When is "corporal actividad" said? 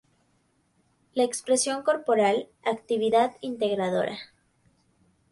1.83-3.33